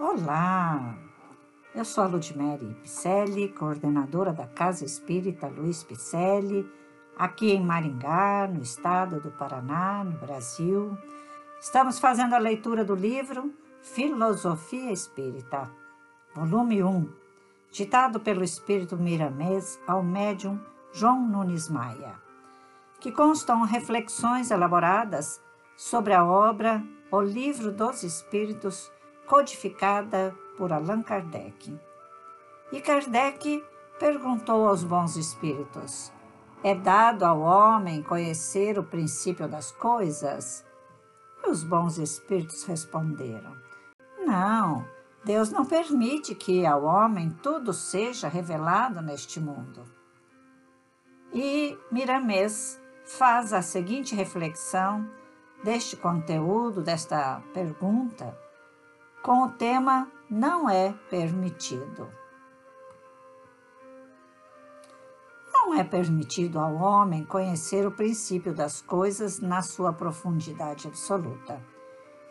Olá, 0.00 0.94
eu 1.74 1.84
sou 1.84 2.04
a 2.04 2.06
Ludmere 2.06 2.72
Picelli, 2.82 3.48
coordenadora 3.48 4.32
da 4.32 4.46
Casa 4.46 4.84
Espírita 4.84 5.48
Luiz 5.48 5.82
Picelli, 5.82 6.70
aqui 7.18 7.50
em 7.50 7.60
Maringá, 7.60 8.46
no 8.46 8.62
estado 8.62 9.20
do 9.20 9.32
Paraná, 9.32 10.04
no 10.04 10.12
Brasil. 10.12 10.96
Estamos 11.60 11.98
fazendo 11.98 12.34
a 12.34 12.38
leitura 12.38 12.84
do 12.84 12.94
livro 12.94 13.52
Filosofia 13.82 14.92
Espírita, 14.92 15.68
volume 16.32 16.80
1, 16.80 17.12
ditado 17.72 18.20
pelo 18.20 18.44
Espírito 18.44 18.96
Miramês 18.96 19.80
ao 19.84 20.00
médium 20.00 20.60
João 20.92 21.20
Nunes 21.26 21.68
Maia, 21.68 22.14
que 23.00 23.10
constam 23.10 23.62
reflexões 23.62 24.52
elaboradas 24.52 25.42
sobre 25.76 26.14
a 26.14 26.24
obra 26.24 26.84
O 27.10 27.20
Livro 27.20 27.72
dos 27.72 28.04
Espíritos, 28.04 28.92
codificada 29.28 30.34
por 30.56 30.72
Allan 30.72 31.02
Kardec. 31.02 31.78
E 32.72 32.80
Kardec 32.80 33.62
perguntou 34.00 34.66
aos 34.66 34.82
bons 34.82 35.16
espíritos: 35.16 36.10
É 36.64 36.74
dado 36.74 37.24
ao 37.24 37.40
homem 37.40 38.02
conhecer 38.02 38.78
o 38.78 38.82
princípio 38.82 39.46
das 39.46 39.70
coisas? 39.70 40.64
E 41.44 41.50
os 41.50 41.62
bons 41.62 41.98
espíritos 41.98 42.64
responderam: 42.64 43.54
Não, 44.26 44.84
Deus 45.24 45.50
não 45.50 45.64
permite 45.64 46.34
que 46.34 46.66
ao 46.66 46.84
homem 46.84 47.30
tudo 47.30 47.72
seja 47.72 48.28
revelado 48.28 49.02
neste 49.02 49.38
mundo. 49.38 49.84
E 51.32 51.78
Miramês 51.92 52.80
faz 53.04 53.52
a 53.52 53.60
seguinte 53.60 54.14
reflexão 54.14 55.08
deste 55.62 55.96
conteúdo, 55.96 56.82
desta 56.82 57.42
pergunta 57.52 58.47
com 59.22 59.42
o 59.42 59.50
tema 59.50 60.10
Não 60.30 60.68
é 60.68 60.94
permitido. 61.10 62.08
Não 65.52 65.74
é 65.74 65.84
permitido 65.84 66.58
ao 66.58 66.74
homem 66.76 67.24
conhecer 67.24 67.86
o 67.86 67.90
princípio 67.90 68.54
das 68.54 68.80
coisas 68.80 69.40
na 69.40 69.60
sua 69.60 69.92
profundidade 69.92 70.86
absoluta. 70.86 71.62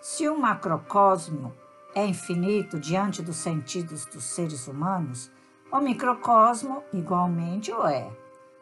Se 0.01 0.27
o 0.29 0.39
macrocosmo 0.39 1.53
é 1.93 2.05
infinito 2.05 2.79
diante 2.79 3.21
dos 3.21 3.37
sentidos 3.37 4.05
dos 4.05 4.23
seres 4.23 4.67
humanos, 4.67 5.31
o 5.71 5.79
microcosmo 5.79 6.83
igualmente 6.93 7.71
o 7.71 7.85
é, 7.85 8.09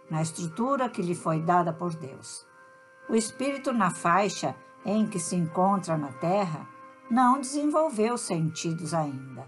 na 0.09 0.21
estrutura 0.21 0.89
que 0.89 1.01
lhe 1.01 1.15
foi 1.15 1.39
dada 1.39 1.71
por 1.71 1.93
Deus. 1.95 2.45
O 3.07 3.15
espírito, 3.15 3.71
na 3.71 3.91
faixa 3.91 4.55
em 4.83 5.05
que 5.05 5.19
se 5.19 5.35
encontra 5.35 5.97
na 5.97 6.11
Terra, 6.13 6.67
não 7.09 7.39
desenvolveu 7.39 8.17
sentidos 8.17 8.93
ainda. 8.93 9.45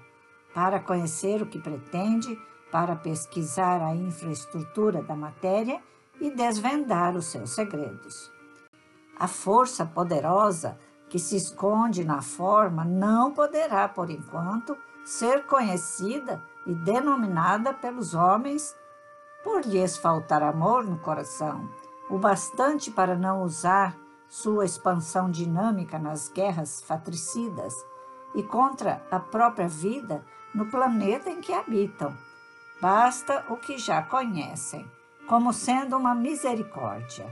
Para 0.53 0.79
conhecer 0.79 1.41
o 1.41 1.45
que 1.45 1.59
pretende, 1.59 2.39
para 2.71 2.95
pesquisar 2.95 3.81
a 3.81 3.95
infraestrutura 3.95 5.01
da 5.01 5.15
matéria 5.15 5.81
e 6.19 6.31
desvendar 6.31 7.15
os 7.15 7.27
seus 7.27 7.51
segredos. 7.51 8.31
A 9.19 9.27
força 9.27 9.85
poderosa 9.85 10.77
que 11.09 11.17
se 11.17 11.35
esconde 11.35 12.03
na 12.03 12.21
forma 12.21 12.83
não 12.83 13.31
poderá, 13.31 13.87
por 13.87 14.09
enquanto, 14.09 14.77
ser 15.05 15.45
conhecida 15.45 16.43
e 16.65 16.73
denominada 16.73 17.73
pelos 17.73 18.13
homens 18.13 18.75
por 19.43 19.65
lhes 19.65 19.95
faltar 19.95 20.43
amor 20.43 20.83
no 20.83 20.99
coração, 20.99 21.69
o 22.09 22.17
bastante 22.17 22.91
para 22.91 23.15
não 23.15 23.43
usar 23.43 23.97
sua 24.27 24.65
expansão 24.65 25.29
dinâmica 25.29 25.97
nas 25.97 26.29
guerras 26.29 26.81
fratricidas 26.81 27.73
e 28.35 28.43
contra 28.43 29.05
a 29.09 29.19
própria 29.19 29.67
vida 29.67 30.25
no 30.53 30.65
planeta 30.65 31.29
em 31.29 31.41
que 31.41 31.53
habitam. 31.53 32.15
Basta 32.81 33.45
o 33.49 33.57
que 33.57 33.77
já 33.77 34.01
conhecem, 34.01 34.89
como 35.27 35.51
sendo 35.51 35.97
uma 35.97 36.13
misericórdia. 36.13 37.25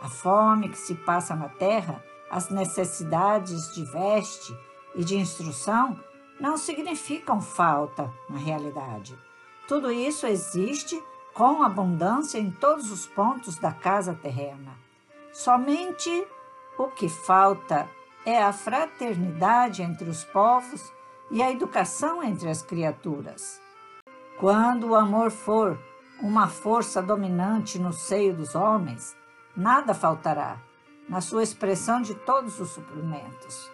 A 0.00 0.08
fome 0.08 0.68
que 0.68 0.78
se 0.78 0.94
passa 0.94 1.34
na 1.34 1.48
terra, 1.48 2.02
as 2.30 2.48
necessidades 2.48 3.74
de 3.74 3.84
veste 3.84 4.56
e 4.94 5.04
de 5.04 5.16
instrução 5.16 5.98
não 6.40 6.56
significam 6.56 7.40
falta 7.40 8.10
na 8.28 8.38
realidade. 8.38 9.18
Tudo 9.68 9.90
isso 9.90 10.26
existe 10.26 11.00
com 11.34 11.62
abundância 11.62 12.38
em 12.38 12.50
todos 12.50 12.90
os 12.90 13.06
pontos 13.06 13.56
da 13.56 13.72
casa 13.72 14.14
terrena. 14.14 14.89
Somente 15.32 16.26
o 16.76 16.88
que 16.88 17.08
falta 17.08 17.88
é 18.26 18.42
a 18.42 18.52
fraternidade 18.52 19.82
entre 19.82 20.08
os 20.10 20.24
povos 20.24 20.92
e 21.30 21.42
a 21.42 21.50
educação 21.50 22.22
entre 22.22 22.48
as 22.48 22.62
criaturas. 22.62 23.60
Quando 24.38 24.88
o 24.88 24.94
amor 24.94 25.30
for 25.30 25.78
uma 26.20 26.48
força 26.48 27.00
dominante 27.00 27.78
no 27.78 27.92
seio 27.92 28.34
dos 28.34 28.54
homens, 28.54 29.16
nada 29.56 29.94
faltará 29.94 30.58
na 31.08 31.20
sua 31.20 31.42
expressão 31.42 32.02
de 32.02 32.14
todos 32.14 32.60
os 32.60 32.70
suprimentos. 32.70 33.70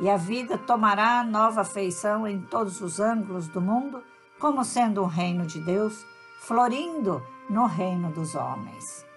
E 0.00 0.10
a 0.10 0.16
vida 0.16 0.58
tomará 0.58 1.22
nova 1.22 1.64
feição 1.64 2.26
em 2.26 2.40
todos 2.40 2.80
os 2.80 2.98
ângulos 2.98 3.46
do 3.48 3.60
mundo, 3.60 4.02
como 4.38 4.64
sendo 4.64 5.02
um 5.02 5.06
reino 5.06 5.46
de 5.46 5.60
Deus, 5.60 6.04
florindo 6.40 7.24
no 7.48 7.66
reino 7.66 8.10
dos 8.10 8.34
homens. 8.34 9.11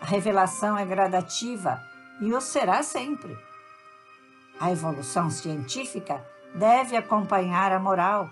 A 0.00 0.06
revelação 0.06 0.78
é 0.78 0.84
gradativa 0.84 1.82
e 2.20 2.32
o 2.32 2.40
será 2.40 2.82
sempre. 2.82 3.36
A 4.60 4.70
evolução 4.70 5.30
científica 5.30 6.24
deve 6.54 6.96
acompanhar 6.96 7.72
a 7.72 7.78
moral, 7.78 8.30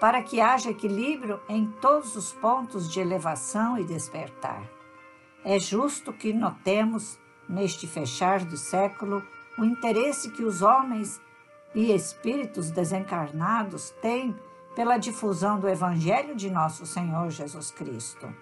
para 0.00 0.22
que 0.22 0.40
haja 0.40 0.70
equilíbrio 0.70 1.40
em 1.48 1.66
todos 1.80 2.16
os 2.16 2.32
pontos 2.32 2.90
de 2.90 3.00
elevação 3.00 3.78
e 3.78 3.84
despertar. 3.84 4.62
É 5.44 5.58
justo 5.58 6.12
que 6.12 6.32
notemos, 6.32 7.18
neste 7.48 7.86
fechar 7.86 8.44
do 8.44 8.56
século, 8.56 9.22
o 9.58 9.64
interesse 9.64 10.30
que 10.30 10.42
os 10.42 10.62
homens 10.62 11.20
e 11.74 11.92
espíritos 11.92 12.70
desencarnados 12.70 13.90
têm 14.02 14.34
pela 14.74 14.96
difusão 14.96 15.58
do 15.58 15.68
Evangelho 15.68 16.34
de 16.34 16.50
nosso 16.50 16.86
Senhor 16.86 17.30
Jesus 17.30 17.70
Cristo 17.70 18.32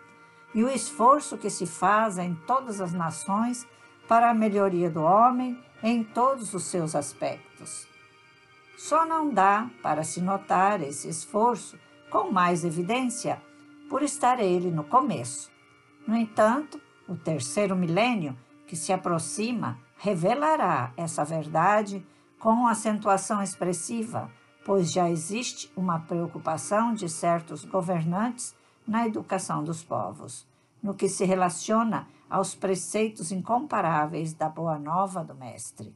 e 0.54 0.62
o 0.62 0.68
esforço 0.68 1.38
que 1.38 1.50
se 1.50 1.66
faz 1.66 2.18
em 2.18 2.34
todas 2.46 2.80
as 2.80 2.92
nações 2.92 3.66
para 4.08 4.30
a 4.30 4.34
melhoria 4.34 4.90
do 4.90 5.02
homem 5.02 5.58
em 5.82 6.04
todos 6.04 6.54
os 6.54 6.64
seus 6.64 6.94
aspectos. 6.94 7.86
Só 8.76 9.06
não 9.06 9.30
dá 9.32 9.70
para 9.82 10.02
se 10.02 10.20
notar 10.20 10.82
esse 10.82 11.08
esforço 11.08 11.78
com 12.10 12.30
mais 12.30 12.64
evidência 12.64 13.40
por 13.88 14.02
estar 14.02 14.40
ele 14.40 14.70
no 14.70 14.84
começo. 14.84 15.50
No 16.06 16.16
entanto, 16.16 16.80
o 17.08 17.14
terceiro 17.14 17.76
milênio 17.76 18.36
que 18.66 18.76
se 18.76 18.92
aproxima 18.92 19.78
revelará 19.98 20.92
essa 20.96 21.24
verdade 21.24 22.04
com 22.38 22.66
acentuação 22.66 23.42
expressiva, 23.42 24.30
pois 24.64 24.92
já 24.92 25.08
existe 25.08 25.72
uma 25.76 26.00
preocupação 26.00 26.92
de 26.92 27.08
certos 27.08 27.64
governantes 27.64 28.54
na 28.86 29.06
educação 29.06 29.62
dos 29.62 29.82
povos, 29.82 30.46
no 30.82 30.94
que 30.94 31.08
se 31.08 31.24
relaciona 31.24 32.08
aos 32.28 32.54
preceitos 32.54 33.30
incomparáveis 33.30 34.32
da 34.32 34.48
Boa 34.48 34.78
Nova 34.78 35.22
do 35.22 35.34
Mestre. 35.34 35.94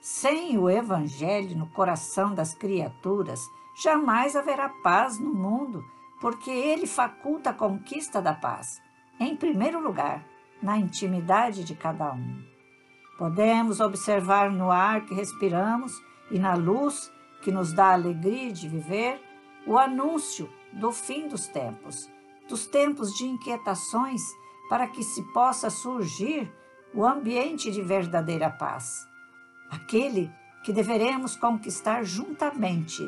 Sem 0.00 0.58
o 0.58 0.68
Evangelho 0.68 1.56
no 1.56 1.66
coração 1.68 2.34
das 2.34 2.54
criaturas, 2.54 3.40
jamais 3.82 4.36
haverá 4.36 4.68
paz 4.68 5.18
no 5.18 5.32
mundo, 5.32 5.82
porque 6.20 6.50
ele 6.50 6.86
faculta 6.86 7.50
a 7.50 7.54
conquista 7.54 8.20
da 8.20 8.34
paz, 8.34 8.80
em 9.18 9.36
primeiro 9.36 9.80
lugar, 9.80 10.24
na 10.62 10.78
intimidade 10.78 11.64
de 11.64 11.74
cada 11.74 12.12
um. 12.12 12.42
Podemos 13.18 13.80
observar 13.80 14.50
no 14.50 14.70
ar 14.70 15.04
que 15.04 15.14
respiramos 15.14 15.92
e 16.30 16.38
na 16.38 16.54
luz 16.54 17.12
que 17.42 17.52
nos 17.52 17.72
dá 17.72 17.88
a 17.88 17.92
alegria 17.92 18.52
de 18.52 18.68
viver 18.68 19.20
o 19.66 19.78
anúncio 19.78 20.50
do 20.74 20.92
fim 20.92 21.28
dos 21.28 21.46
tempos, 21.46 22.08
dos 22.48 22.66
tempos 22.66 23.12
de 23.14 23.24
inquietações, 23.24 24.22
para 24.68 24.86
que 24.86 25.02
se 25.02 25.22
possa 25.32 25.70
surgir 25.70 26.52
o 26.92 27.04
ambiente 27.04 27.70
de 27.70 27.82
verdadeira 27.82 28.50
paz, 28.50 29.06
aquele 29.70 30.30
que 30.64 30.72
deveremos 30.72 31.36
conquistar 31.36 32.04
juntamente 32.04 33.02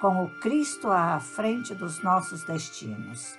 com 0.00 0.24
o 0.24 0.40
Cristo 0.40 0.88
à 0.88 1.18
frente 1.20 1.74
dos 1.74 2.02
nossos 2.02 2.44
destinos. 2.44 3.38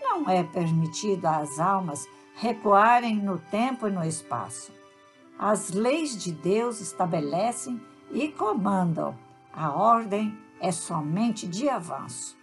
Não 0.00 0.28
é 0.28 0.44
permitido 0.44 1.26
às 1.26 1.58
almas 1.58 2.06
recuarem 2.36 3.16
no 3.16 3.38
tempo 3.38 3.86
e 3.88 3.90
no 3.90 4.04
espaço. 4.04 4.72
As 5.38 5.70
leis 5.70 6.16
de 6.22 6.32
Deus 6.32 6.80
estabelecem 6.80 7.80
e 8.12 8.28
comandam. 8.28 9.16
A 9.52 9.72
ordem 9.72 10.36
é 10.60 10.70
somente 10.70 11.46
de 11.46 11.68
avanço. 11.68 12.36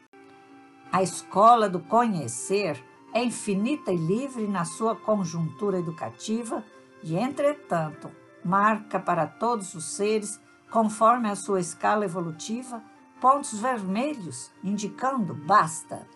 A 0.91 1.01
escola 1.01 1.69
do 1.69 1.79
conhecer 1.79 2.83
é 3.13 3.23
infinita 3.23 3.93
e 3.93 3.95
livre 3.95 4.45
na 4.45 4.65
sua 4.65 4.93
conjuntura 4.93 5.79
educativa 5.79 6.63
e, 7.01 7.15
entretanto, 7.15 8.11
marca 8.43 8.99
para 8.99 9.25
todos 9.25 9.73
os 9.73 9.95
seres 9.95 10.39
conforme 10.69 11.29
a 11.29 11.35
sua 11.35 11.61
escala 11.61 12.03
evolutiva, 12.03 12.83
pontos 13.21 13.59
vermelhos 13.59 14.51
indicando 14.63 15.33
basta, 15.33 16.07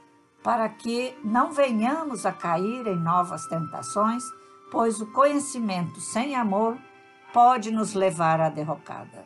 para 0.43 0.67
que 0.67 1.17
não 1.23 1.51
venhamos 1.51 2.25
a 2.25 2.33
cair 2.33 2.85
em 2.87 2.97
novas 2.97 3.45
tentações, 3.47 4.23
pois 4.71 4.99
o 4.99 5.11
conhecimento 5.11 6.01
sem 6.01 6.35
amor 6.35 6.77
pode 7.31 7.71
nos 7.71 7.93
levar 7.93 8.41
à 8.41 8.49
derrocada. 8.49 9.25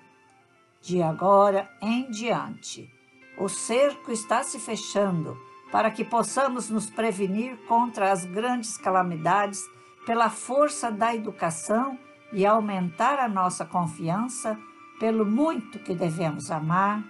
De 0.82 1.02
agora 1.02 1.70
em 1.82 2.10
diante, 2.10 2.90
o 3.40 3.48
cerco 3.48 4.12
está 4.12 4.44
se 4.44 4.60
fechando 4.60 5.40
para 5.72 5.90
que 5.90 6.04
possamos 6.04 6.70
nos 6.70 6.90
prevenir 6.90 7.58
contra 7.68 8.12
as 8.12 8.26
grandes 8.26 8.78
calamidades 8.78 9.64
pela 10.06 10.30
força 10.30 10.92
da 10.92 11.16
educação 11.16 11.98
e 12.34 12.46
aumentar 12.46 13.18
a 13.20 13.30
nossa 13.30 13.66
confiança 13.66 14.60
pelo 15.00 15.26
muito 15.26 15.80
que 15.80 15.96
devemos 15.96 16.52
amar. 16.52 17.04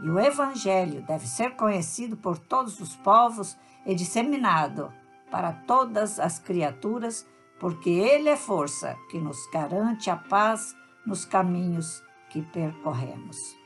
E 0.00 0.10
o 0.10 0.18
Evangelho 0.18 1.02
deve 1.02 1.26
ser 1.26 1.56
conhecido 1.56 2.16
por 2.16 2.38
todos 2.38 2.78
os 2.80 2.94
povos 2.96 3.56
e 3.86 3.94
disseminado 3.94 4.92
para 5.30 5.52
todas 5.52 6.20
as 6.20 6.38
criaturas, 6.38 7.26
porque 7.58 7.90
Ele 7.90 8.28
é 8.28 8.36
força 8.36 8.96
que 9.10 9.18
nos 9.18 9.38
garante 9.50 10.10
a 10.10 10.16
paz 10.16 10.76
nos 11.06 11.24
caminhos 11.24 12.02
que 12.30 12.42
percorremos. 12.42 13.57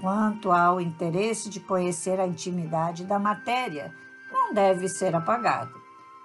Quanto 0.00 0.52
ao 0.52 0.80
interesse 0.80 1.48
de 1.48 1.60
conhecer 1.60 2.20
a 2.20 2.26
intimidade 2.26 3.04
da 3.04 3.18
matéria, 3.18 3.94
não 4.30 4.52
deve 4.52 4.88
ser 4.88 5.14
apagado. 5.14 5.72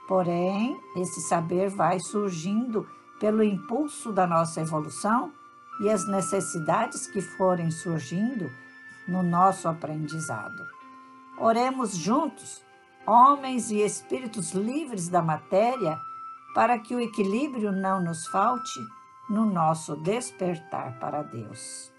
Porém, 0.07 0.77
esse 0.95 1.21
saber 1.21 1.69
vai 1.69 1.99
surgindo 1.99 2.87
pelo 3.19 3.43
impulso 3.43 4.11
da 4.11 4.27
nossa 4.27 4.61
evolução 4.61 5.31
e 5.81 5.89
as 5.89 6.07
necessidades 6.07 7.07
que 7.07 7.21
forem 7.21 7.71
surgindo 7.71 8.49
no 9.07 9.23
nosso 9.23 9.67
aprendizado. 9.67 10.67
Oremos 11.37 11.95
juntos, 11.95 12.63
homens 13.07 13.71
e 13.71 13.81
espíritos 13.81 14.51
livres 14.51 15.07
da 15.07 15.21
matéria, 15.21 15.97
para 16.53 16.77
que 16.77 16.93
o 16.93 16.99
equilíbrio 16.99 17.71
não 17.71 18.03
nos 18.03 18.27
falte 18.27 18.79
no 19.29 19.45
nosso 19.45 19.95
despertar 19.95 20.99
para 20.99 21.23
Deus. 21.23 21.91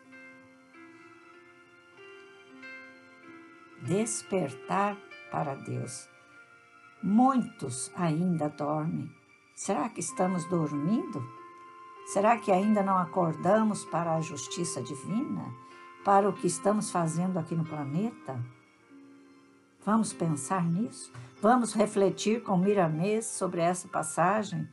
Despertar 3.83 4.97
para 5.31 5.55
Deus. 5.55 6.09
Muitos 7.03 7.91
ainda 7.97 8.49
dormem. 8.49 9.11
Será 9.55 9.89
que 9.89 10.01
estamos 10.01 10.45
dormindo? 10.47 11.23
Será 12.07 12.39
que 12.39 12.51
ainda 12.51 12.83
não 12.83 12.99
acordamos 12.99 13.85
para 13.85 14.15
a 14.15 14.21
justiça 14.21 14.83
divina? 14.83 15.53
Para 16.05 16.29
o 16.29 16.33
que 16.33 16.47
estamos 16.47 16.91
fazendo 16.91 17.39
aqui 17.39 17.55
no 17.55 17.65
planeta? 17.65 18.41
Vamos 19.85 20.13
pensar 20.13 20.65
nisso? 20.65 21.13
Vamos 21.41 21.73
refletir 21.75 22.43
com 22.43 22.57
Miramês 22.57 23.27
sobre 23.27 23.61
essa 23.61 23.89
passagem, 23.89 24.69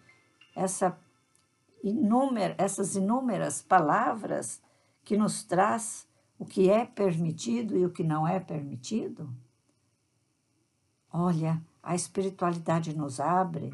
essa 0.55 0.97
inúmer, 1.83 2.55
essas 2.57 2.95
inúmeras 2.95 3.61
palavras 3.61 4.61
que 5.03 5.17
nos 5.17 5.43
traz 5.43 6.08
o 6.39 6.45
que 6.45 6.69
é 6.69 6.85
permitido 6.85 7.77
e 7.77 7.85
o 7.85 7.91
que 7.91 8.03
não 8.03 8.25
é 8.25 8.39
permitido? 8.39 9.29
Olha, 11.11 11.61
a 11.83 11.93
espiritualidade 11.93 12.95
nos 12.97 13.19
abre 13.19 13.73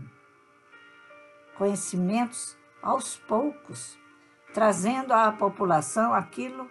conhecimentos 1.56 2.58
aos 2.82 3.18
poucos, 3.18 3.98
trazendo 4.54 5.14
à 5.14 5.32
população 5.32 6.14
aquilo, 6.14 6.68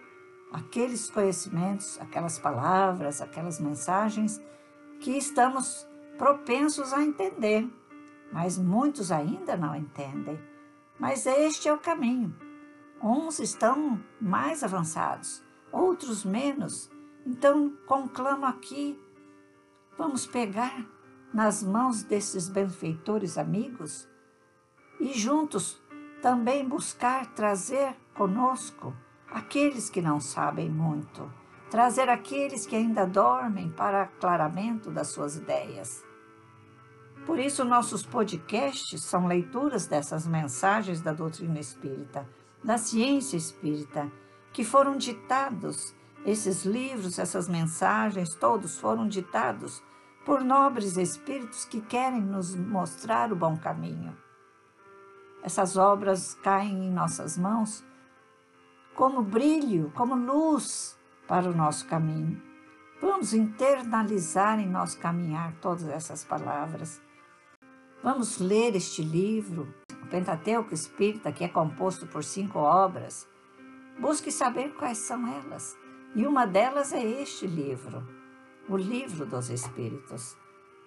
aqueles 0.51 1.09
conhecimentos, 1.09 1.99
aquelas 2.01 2.37
palavras, 2.37 3.21
aquelas 3.21 3.59
mensagens 3.59 4.41
que 4.99 5.11
estamos 5.11 5.87
propensos 6.17 6.91
a 6.91 7.03
entender, 7.03 7.69
mas 8.33 8.57
muitos 8.57 9.11
ainda 9.11 9.55
não 9.55 9.75
entendem. 9.75 10.39
Mas 10.99 11.25
este 11.25 11.69
é 11.69 11.73
o 11.73 11.77
caminho. 11.77 12.35
Uns 13.01 13.39
estão 13.39 14.01
mais 14.19 14.63
avançados, 14.63 15.44
outros 15.75 16.23
menos. 16.23 16.89
Então, 17.25 17.73
conclamo 17.85 18.45
aqui, 18.45 18.99
vamos 19.97 20.25
pegar 20.25 20.85
nas 21.33 21.61
mãos 21.61 22.03
desses 22.03 22.47
benfeitores 22.47 23.37
amigos 23.37 24.07
e 24.99 25.13
juntos 25.13 25.81
também 26.21 26.67
buscar 26.67 27.33
trazer 27.33 27.95
conosco 28.13 28.95
aqueles 29.29 29.89
que 29.89 30.01
não 30.01 30.19
sabem 30.19 30.69
muito, 30.69 31.29
trazer 31.69 32.07
aqueles 32.07 32.65
que 32.65 32.75
ainda 32.75 33.05
dormem 33.05 33.69
para 33.69 34.03
aclaramento 34.03 34.89
das 34.89 35.09
suas 35.09 35.35
ideias. 35.35 36.03
Por 37.25 37.39
isso, 37.39 37.65
nossos 37.65 38.05
podcasts 38.05 39.03
são 39.03 39.27
leituras 39.27 39.87
dessas 39.87 40.25
mensagens 40.27 41.01
da 41.01 41.11
doutrina 41.11 41.59
espírita, 41.59 42.29
da 42.63 42.77
ciência 42.77 43.35
espírita 43.35 44.09
que 44.55 44.63
foram 44.63 44.95
ditados, 44.95 45.93
esses 46.25 46.63
livros, 46.63 47.19
essas 47.19 47.49
mensagens, 47.49 48.33
todos 48.35 48.79
foram 48.79 49.05
ditados 49.05 49.83
por 50.25 50.39
nobres 50.39 50.95
espíritos 50.95 51.65
que 51.65 51.81
querem 51.81 52.21
nos 52.21 52.55
mostrar 52.55 53.33
o 53.33 53.35
bom 53.35 53.57
caminho. 53.57 54.17
Essas 55.43 55.75
obras 55.75 56.35
caem 56.35 56.85
em 56.85 56.89
nossas 56.89 57.37
mãos 57.37 57.83
como 58.95 59.21
brilho, 59.21 59.91
como 59.93 60.15
luz 60.15 60.97
para 61.27 61.49
o 61.49 61.53
nosso 61.53 61.85
caminho. 61.85 62.41
Vamos 63.01 63.33
internalizar 63.33 64.57
em 64.57 64.69
nosso 64.69 64.97
caminhar 64.99 65.53
todas 65.59 65.89
essas 65.89 66.23
palavras. 66.23 67.01
Vamos 68.01 68.39
ler 68.39 68.73
este 68.73 69.03
livro, 69.03 69.67
o 70.01 70.07
Pentateuco 70.07 70.73
Espírita, 70.73 71.33
que 71.33 71.43
é 71.43 71.49
composto 71.49 72.07
por 72.07 72.23
cinco 72.23 72.59
obras 72.59 73.27
Busque 73.99 74.31
saber 74.31 74.73
quais 74.73 74.97
são 74.97 75.25
elas. 75.27 75.77
E 76.15 76.25
uma 76.27 76.45
delas 76.45 76.93
é 76.93 77.03
este 77.03 77.47
livro, 77.47 78.05
O 78.69 78.77
Livro 78.77 79.25
dos 79.25 79.49
Espíritos, 79.49 80.37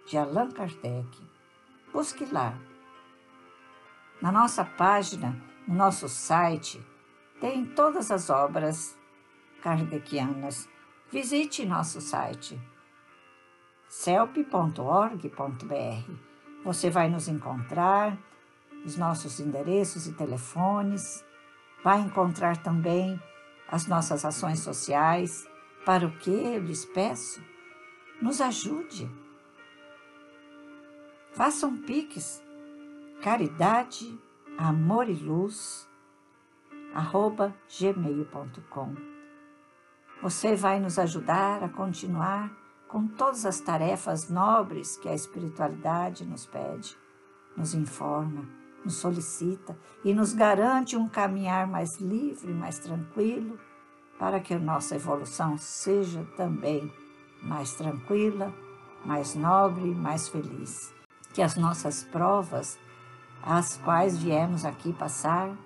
de 0.06 0.16
Allan 0.16 0.50
Kardec. 0.50 1.08
Busque 1.92 2.24
lá. 2.26 2.58
Na 4.20 4.32
nossa 4.32 4.64
página, 4.64 5.36
no 5.66 5.74
nosso 5.74 6.08
site, 6.08 6.84
tem 7.40 7.64
todas 7.64 8.10
as 8.10 8.30
obras 8.30 8.98
kardecianas. 9.62 10.68
Visite 11.10 11.64
nosso 11.64 12.00
site 12.00 12.60
celp.org.br. 13.88 15.32
Você 16.64 16.90
vai 16.90 17.08
nos 17.08 17.26
encontrar, 17.26 18.18
os 18.84 18.96
nossos 18.96 19.40
endereços 19.40 20.06
e 20.06 20.12
telefones 20.12 21.24
Vai 21.82 22.00
encontrar 22.00 22.56
também 22.56 23.20
as 23.68 23.86
nossas 23.86 24.24
ações 24.24 24.60
sociais, 24.60 25.48
para 25.84 26.06
o 26.06 26.10
que 26.18 26.30
eu 26.30 26.62
lhes 26.62 26.84
peço? 26.84 27.40
Nos 28.20 28.40
ajude. 28.40 29.08
Façam 31.32 31.76
piques, 31.76 32.42
caridade, 33.22 34.18
amor 34.56 35.08
e 35.08 35.14
luz, 35.14 35.88
arroba 36.92 37.54
gmail.com. 37.78 38.94
Você 40.20 40.56
vai 40.56 40.80
nos 40.80 40.98
ajudar 40.98 41.62
a 41.62 41.68
continuar 41.68 42.50
com 42.88 43.06
todas 43.06 43.46
as 43.46 43.60
tarefas 43.60 44.28
nobres 44.28 44.96
que 44.96 45.08
a 45.08 45.14
espiritualidade 45.14 46.24
nos 46.24 46.44
pede, 46.44 46.96
nos 47.56 47.72
informa 47.72 48.57
nos 48.84 48.96
solicita 48.96 49.76
e 50.04 50.14
nos 50.14 50.32
garante 50.32 50.96
um 50.96 51.08
caminhar 51.08 51.66
mais 51.66 52.00
livre, 52.00 52.52
mais 52.52 52.78
tranquilo, 52.78 53.58
para 54.18 54.40
que 54.40 54.54
a 54.54 54.58
nossa 54.58 54.96
evolução 54.96 55.56
seja 55.56 56.24
também 56.36 56.92
mais 57.42 57.74
tranquila, 57.74 58.52
mais 59.04 59.34
nobre, 59.34 59.94
mais 59.94 60.28
feliz. 60.28 60.92
Que 61.32 61.42
as 61.42 61.56
nossas 61.56 62.02
provas, 62.04 62.78
as 63.42 63.76
quais 63.78 64.18
viemos 64.18 64.64
aqui 64.64 64.92
passar, 64.92 65.56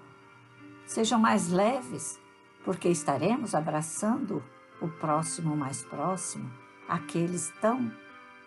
sejam 0.84 1.18
mais 1.18 1.48
leves, 1.48 2.20
porque 2.64 2.88
estaremos 2.88 3.54
abraçando 3.54 4.42
o 4.80 4.88
próximo 4.88 5.56
mais 5.56 5.82
próximo, 5.82 6.50
aqueles 6.88 7.52
tão 7.60 7.90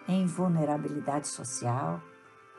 em 0.08 0.26
vulnerabilidade 0.26 1.28
social, 1.28 2.02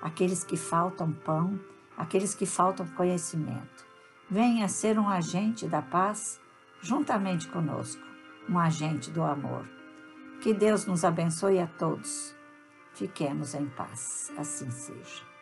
aqueles 0.02 0.42
que 0.42 0.56
faltam 0.56 1.12
pão, 1.12 1.60
aqueles 1.96 2.34
que 2.34 2.46
faltam 2.46 2.86
conhecimento. 2.88 3.86
Venha 4.28 4.68
ser 4.68 4.98
um 4.98 5.08
agente 5.08 5.66
da 5.66 5.80
paz 5.80 6.40
juntamente 6.80 7.48
conosco, 7.48 8.02
um 8.48 8.58
agente 8.58 9.10
do 9.10 9.22
amor. 9.22 9.68
Que 10.40 10.52
Deus 10.52 10.86
nos 10.86 11.04
abençoe 11.04 11.58
a 11.58 11.66
todos. 11.66 12.34
Fiquemos 12.94 13.54
em 13.54 13.66
paz, 13.66 14.32
assim 14.36 14.70
seja. 14.70 15.35